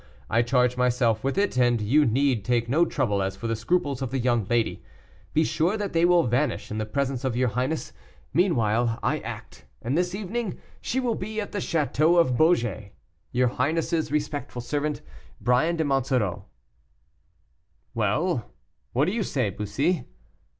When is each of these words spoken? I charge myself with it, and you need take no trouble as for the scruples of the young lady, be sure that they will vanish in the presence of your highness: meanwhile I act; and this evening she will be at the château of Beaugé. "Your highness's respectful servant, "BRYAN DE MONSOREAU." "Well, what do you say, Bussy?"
I 0.31 0.41
charge 0.41 0.77
myself 0.77 1.23
with 1.23 1.37
it, 1.37 1.55
and 1.59 1.79
you 1.79 2.05
need 2.07 2.43
take 2.43 2.67
no 2.67 2.85
trouble 2.85 3.21
as 3.21 3.35
for 3.35 3.45
the 3.45 3.55
scruples 3.55 4.01
of 4.01 4.09
the 4.09 4.17
young 4.17 4.45
lady, 4.49 4.83
be 5.31 5.43
sure 5.43 5.77
that 5.77 5.93
they 5.93 6.05
will 6.05 6.23
vanish 6.23 6.71
in 6.71 6.79
the 6.79 6.87
presence 6.87 7.23
of 7.23 7.35
your 7.37 7.49
highness: 7.49 7.93
meanwhile 8.33 8.97
I 9.03 9.19
act; 9.19 9.65
and 9.79 9.95
this 9.95 10.15
evening 10.15 10.59
she 10.81 10.99
will 10.99 11.13
be 11.13 11.39
at 11.39 11.51
the 11.51 11.59
château 11.59 12.17
of 12.19 12.31
Beaugé. 12.35 12.93
"Your 13.31 13.49
highness's 13.49 14.11
respectful 14.11 14.63
servant, 14.63 15.03
"BRYAN 15.39 15.75
DE 15.75 15.83
MONSOREAU." 15.83 16.45
"Well, 17.93 18.49
what 18.93 19.05
do 19.05 19.11
you 19.11 19.21
say, 19.21 19.51
Bussy?" 19.51 20.07